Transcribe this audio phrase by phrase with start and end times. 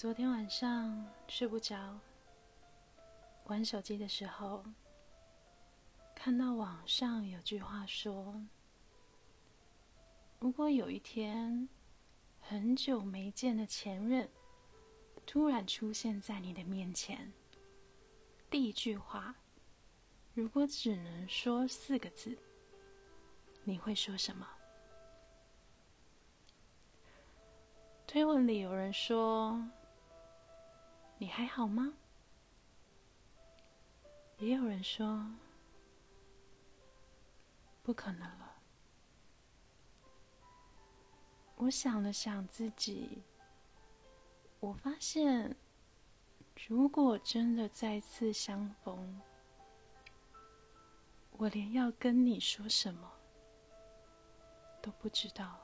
[0.00, 2.00] 昨天晚上睡不着，
[3.44, 4.64] 玩手机的时候，
[6.14, 8.42] 看到网上有句话说
[10.40, 11.68] ：“如果有一天，
[12.40, 14.26] 很久没见的前任
[15.26, 17.30] 突然出现在你的面前，
[18.48, 19.36] 第一句话，
[20.32, 22.38] 如果只能说四个字，
[23.64, 24.48] 你会说什么？”
[28.08, 29.62] 推文里有人说。
[31.20, 31.92] 你还好吗？
[34.38, 35.22] 也有人说
[37.82, 38.56] 不可能了。
[41.56, 43.22] 我想了想自己，
[44.60, 45.54] 我发现，
[46.66, 49.20] 如果真的再次相逢，
[51.32, 53.12] 我连要跟你说什么
[54.80, 55.60] 都不知道。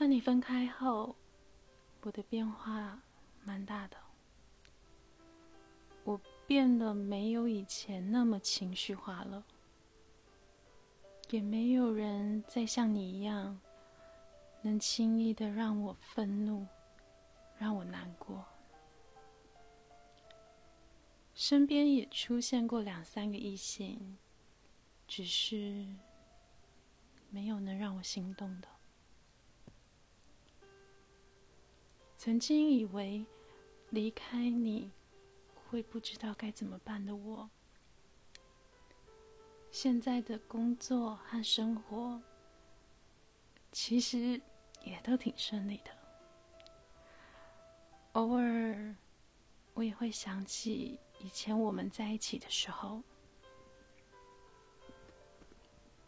[0.00, 1.14] 和你分开后，
[2.00, 2.98] 我的变化
[3.44, 3.98] 蛮大的。
[6.04, 9.44] 我变得没有以前那么情绪化了，
[11.28, 13.60] 也没有人再像你一样，
[14.62, 16.66] 能轻易的让我愤怒，
[17.58, 18.42] 让我难过。
[21.34, 24.16] 身边也出现过两三个异性，
[25.06, 25.86] 只是
[27.28, 28.68] 没有能让我心动的。
[32.22, 33.24] 曾经以为
[33.88, 34.92] 离开你
[35.54, 37.48] 会不知道该怎么办的我，
[39.70, 42.20] 现在的工作和生活
[43.72, 44.38] 其实
[44.82, 45.90] 也都挺顺利的。
[48.12, 48.94] 偶尔
[49.72, 53.02] 我也会想起以前我们在一起的时候，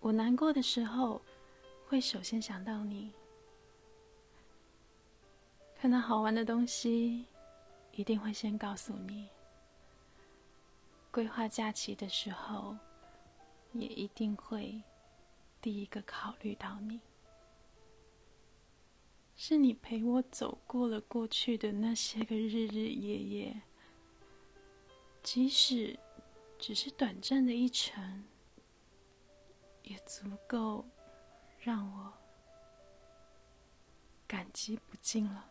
[0.00, 1.22] 我难过的时候
[1.88, 3.10] 会首先想到你。
[5.84, 7.26] 看到好玩的东西，
[7.92, 9.28] 一定会先告诉你；
[11.10, 12.74] 规划假期的时候，
[13.74, 14.82] 也一定会
[15.60, 17.02] 第一个考虑到你。
[19.36, 23.60] 是你陪我走过了过去的那些个日日夜夜，
[25.22, 26.00] 即使
[26.58, 28.24] 只是短暂的一程，
[29.82, 30.82] 也足够
[31.58, 32.10] 让我
[34.26, 35.50] 感激不尽了。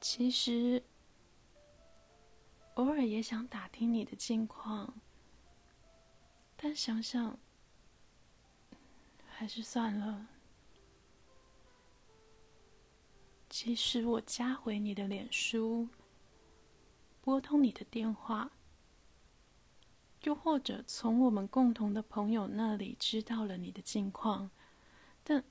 [0.00, 0.82] 其实，
[2.74, 4.94] 偶尔也想打听你的近况，
[6.56, 7.38] 但想想，
[9.26, 10.26] 还是算了。
[13.48, 15.88] 即使我加回你的脸书，
[17.20, 18.50] 拨通你的电话，
[20.22, 24.50] 又或者从我们共同的朋友那里知道了你的近况，
[25.22, 25.44] 但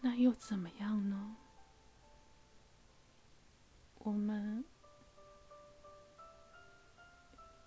[0.00, 1.36] 那又怎么样呢？
[4.02, 4.64] 我们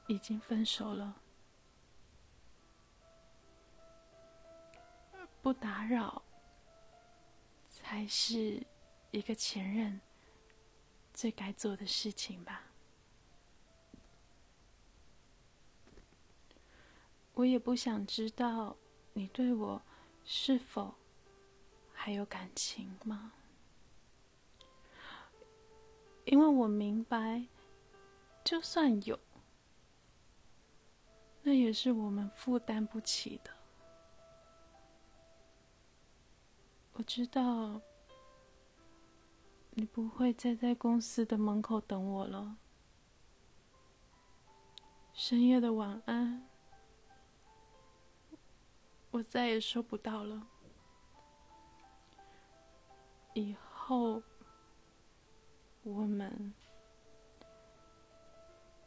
[0.08, 1.22] 已经分手了，
[5.42, 6.24] 不打扰
[7.70, 8.66] 才是
[9.12, 10.02] 一个前任
[11.14, 12.64] 最该做的事情吧。
[17.36, 18.76] 我也不想知道
[19.14, 19.82] 你对我
[20.26, 20.96] 是否
[21.94, 23.34] 还有感情吗？
[26.34, 27.46] 因为我明白，
[28.44, 29.20] 就算有，
[31.44, 33.52] 那也是我们负担不起的。
[36.94, 37.80] 我知道，
[39.76, 42.58] 你不会再在公司的门口等我了。
[45.14, 46.50] 深夜的晚安，
[49.12, 50.48] 我再也收不到了。
[53.36, 54.24] 以后。
[55.84, 56.54] 我们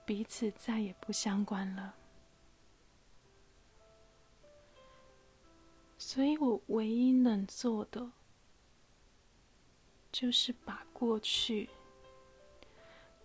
[0.05, 1.95] 彼此再也不相关了，
[5.99, 8.11] 所以我唯一能做的，
[10.11, 11.69] 就是把过去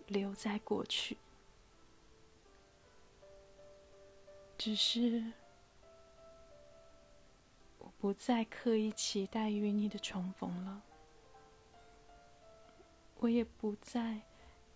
[0.08, 1.18] 留在过去。
[4.58, 5.32] 只是
[7.80, 10.84] 我不再刻意期待与你的重逢了。
[13.22, 14.22] 我也不再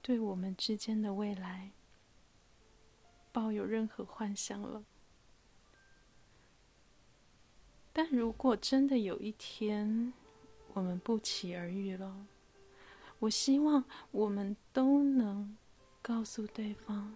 [0.02, 1.72] 对我们之间的未来
[3.32, 4.84] 抱有任何幻想了。
[7.92, 10.14] 但如果真的有一天
[10.74, 12.28] 我们不期而遇了，
[13.18, 15.58] 我希望我们都能
[16.02, 17.16] 告诉对方：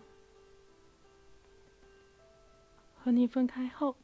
[2.95, 3.95] 和你分开后，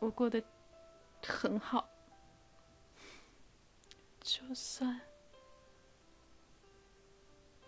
[0.00, 0.42] 我过得
[1.24, 1.88] 很好，
[4.20, 5.00] 就算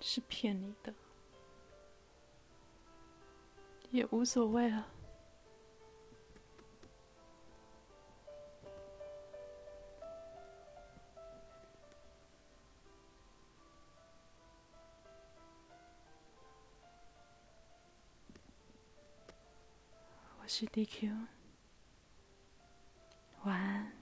[0.06, 0.93] 是骗你的，
[3.91, 4.87] 也无所谓了。
[20.39, 21.27] 我是 DQ，
[23.45, 23.94] 晚安。